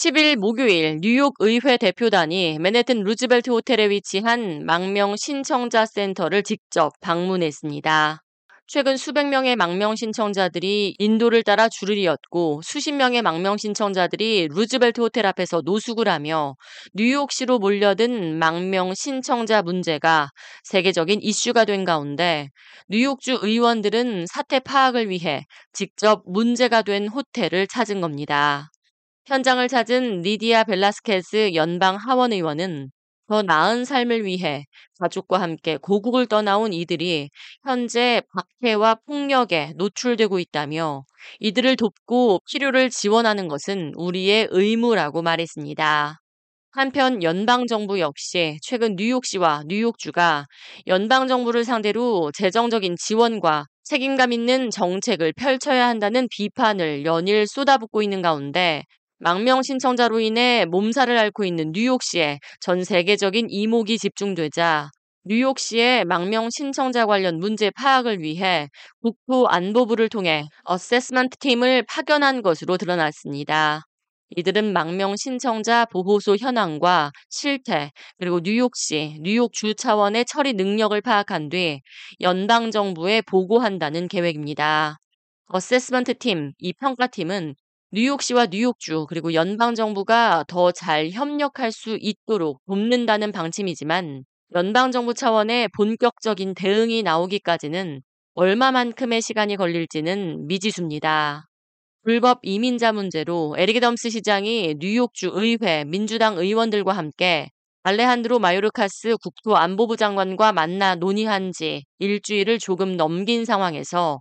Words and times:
10일 0.00 0.36
목요일 0.36 0.96
뉴욕 1.02 1.34
의회 1.40 1.76
대표단이 1.76 2.58
맨해튼 2.58 3.02
루즈벨트 3.02 3.50
호텔에 3.50 3.90
위치한 3.90 4.64
망명 4.64 5.14
신청자 5.18 5.84
센터를 5.84 6.42
직접 6.42 6.98
방문했습니다. 7.02 8.22
최근 8.66 8.96
수백 8.96 9.28
명의 9.28 9.56
망명 9.56 9.96
신청자들이 9.96 10.94
인도를 10.98 11.42
따라 11.42 11.68
줄을 11.68 11.98
이었고 11.98 12.62
수십 12.64 12.92
명의 12.92 13.20
망명 13.20 13.58
신청자들이 13.58 14.48
루즈벨트 14.50 15.02
호텔 15.02 15.26
앞에서 15.26 15.60
노숙을 15.66 16.08
하며 16.08 16.54
뉴욕시로 16.94 17.58
몰려든 17.58 18.38
망명 18.38 18.94
신청자 18.94 19.60
문제가 19.60 20.30
세계적인 20.64 21.20
이슈가 21.20 21.66
된 21.66 21.84
가운데 21.84 22.48
뉴욕주 22.88 23.40
의원들은 23.42 24.24
사태 24.28 24.60
파악을 24.60 25.10
위해 25.10 25.44
직접 25.74 26.22
문제가 26.24 26.80
된 26.80 27.06
호텔을 27.06 27.66
찾은 27.66 28.00
겁니다. 28.00 28.70
현장을 29.30 29.68
찾은 29.68 30.22
리디아 30.22 30.64
벨라스케스 30.64 31.54
연방 31.54 31.94
하원 31.94 32.32
의원은 32.32 32.90
더 33.28 33.42
나은 33.42 33.84
삶을 33.84 34.24
위해 34.24 34.64
가족과 34.98 35.40
함께 35.40 35.76
고국을 35.76 36.26
떠나온 36.26 36.72
이들이 36.72 37.30
현재 37.62 38.22
박해와 38.60 38.96
폭력에 39.06 39.74
노출되고 39.76 40.40
있다며 40.40 41.04
이들을 41.38 41.76
돕고 41.76 42.40
필요를 42.50 42.90
지원하는 42.90 43.46
것은 43.46 43.92
우리의 43.94 44.48
의무라고 44.50 45.22
말했습니다. 45.22 46.18
한편 46.72 47.22
연방정부 47.22 48.00
역시 48.00 48.58
최근 48.62 48.96
뉴욕시와 48.96 49.62
뉴욕주가 49.68 50.46
연방정부를 50.88 51.64
상대로 51.64 52.32
재정적인 52.32 52.96
지원과 52.98 53.66
책임감 53.84 54.32
있는 54.32 54.70
정책을 54.70 55.34
펼쳐야 55.34 55.86
한다는 55.86 56.26
비판을 56.32 57.04
연일 57.04 57.46
쏟아붓고 57.46 58.02
있는 58.02 58.22
가운데 58.22 58.82
망명 59.22 59.62
신청자로 59.62 60.18
인해 60.20 60.64
몸살을 60.64 61.18
앓고 61.18 61.44
있는 61.44 61.72
뉴욕시에 61.74 62.38
전 62.58 62.84
세계적인 62.84 63.48
이목이 63.50 63.98
집중되자 63.98 64.90
뉴욕시의 65.24 66.06
망명 66.06 66.48
신청자 66.48 67.04
관련 67.04 67.38
문제 67.38 67.70
파악을 67.70 68.20
위해 68.20 68.68
국토안보부를 69.02 70.08
통해 70.08 70.48
어세스먼트 70.64 71.36
팀을 71.36 71.84
파견한 71.86 72.40
것으로 72.40 72.78
드러났습니다. 72.78 73.82
이들은 74.36 74.72
망명 74.72 75.16
신청자 75.16 75.84
보호소 75.84 76.36
현황과 76.36 77.12
실태, 77.28 77.90
그리고 78.16 78.40
뉴욕시, 78.40 79.18
뉴욕주 79.20 79.74
차원의 79.74 80.24
처리 80.24 80.54
능력을 80.54 80.98
파악한 81.02 81.50
뒤 81.50 81.82
연방정부에 82.22 83.20
보고한다는 83.22 84.08
계획입니다. 84.08 84.96
어세스먼트 85.48 86.14
팀, 86.14 86.52
이 86.58 86.72
평가팀은 86.72 87.54
뉴욕시와 87.92 88.46
뉴욕주 88.46 89.06
그리고 89.08 89.34
연방 89.34 89.74
정부가 89.74 90.44
더 90.46 90.70
잘 90.70 91.10
협력할 91.10 91.72
수 91.72 91.98
있도록 92.00 92.60
돕는다는 92.66 93.32
방침이지만 93.32 94.24
연방 94.54 94.92
정부 94.92 95.12
차원의 95.12 95.68
본격적인 95.76 96.54
대응이 96.54 97.02
나오기까지는 97.02 98.02
얼마만큼의 98.34 99.20
시간이 99.20 99.56
걸릴지는 99.56 100.46
미지수입니다. 100.46 101.48
불법 102.04 102.38
이민자 102.42 102.92
문제로 102.92 103.56
에리게 103.58 103.80
덤스 103.80 104.10
시장이 104.10 104.76
뉴욕주 104.78 105.32
의회 105.34 105.84
민주당 105.84 106.38
의원들과 106.38 106.92
함께 106.92 107.50
알레한드로 107.82 108.38
마요르카스 108.38 109.16
국토안보부 109.20 109.96
장관과 109.96 110.52
만나 110.52 110.94
논의한 110.94 111.50
지 111.50 111.84
일주일을 111.98 112.60
조금 112.60 112.96
넘긴 112.96 113.44
상황에서 113.44 114.20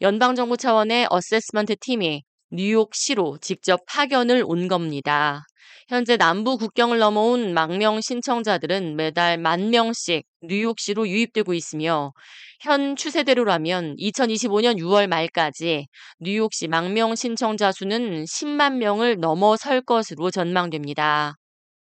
연방정부 0.00 0.56
차원의 0.56 1.08
어세스먼트 1.10 1.76
팀이 1.80 2.22
뉴욕시로 2.52 3.38
직접 3.40 3.80
파견을 3.86 4.42
온 4.44 4.66
겁니다. 4.66 5.44
현재 5.88 6.16
남부 6.16 6.56
국경을 6.58 6.98
넘어온 6.98 7.54
망명 7.54 8.00
신청자들은 8.00 8.96
매달 8.96 9.38
만 9.38 9.70
명씩 9.70 10.24
뉴욕시로 10.42 11.08
유입되고 11.08 11.54
있으며 11.54 12.12
현 12.60 12.96
추세대로라면 12.96 13.96
2025년 13.96 14.78
6월 14.78 15.06
말까지 15.06 15.86
뉴욕시 16.20 16.66
망명 16.68 17.14
신청자 17.14 17.70
수는 17.70 18.24
10만 18.24 18.78
명을 18.78 19.18
넘어설 19.20 19.80
것으로 19.80 20.30
전망됩니다. 20.30 21.36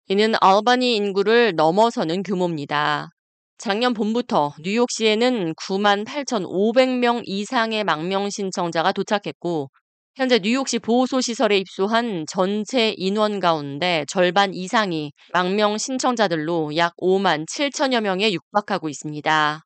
이는 0.08 0.34
알바니 0.40 0.96
인구를 0.96 1.56
넘어서는 1.56 2.24
규모입니다. 2.24 3.10
작년 3.58 3.94
봄부터 3.94 4.54
뉴욕시에는 4.62 5.54
9만 5.56 6.06
8,500명 6.06 7.22
이상의 7.26 7.84
망명 7.84 8.30
신청자가 8.30 8.92
도착했고 8.92 9.70
현재 10.16 10.40
뉴욕시 10.40 10.80
보호소 10.80 11.22
시설에 11.22 11.58
입소한 11.58 12.26
전체 12.28 12.94
인원 12.98 13.40
가운데 13.40 14.06
절반 14.10 14.54
이상이 14.54 15.14
망명 15.34 15.78
신청자들로 15.78 16.76
약 16.76 16.94
5만 16.98 17.46
7천여 17.48 18.02
명에 18.02 18.34
육박하고 18.34 18.90
있습니다. 18.90 19.64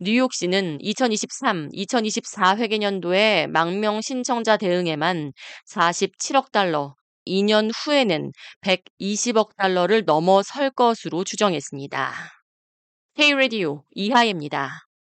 뉴욕시는 0.00 0.78
2023, 0.80 1.70
2024 1.72 2.56
회계년도에 2.56 3.48
망명 3.48 4.00
신청자 4.00 4.56
대응에만 4.56 5.32
47억 5.68 6.52
달러, 6.52 6.94
2년 7.26 7.70
후에는 7.74 8.30
120억 8.62 9.56
달러를 9.56 10.04
넘어설 10.04 10.70
것으로 10.70 11.24
추정했습니다. 11.24 12.12
K-Radio 13.14 13.82
이하입니다. 13.90 14.87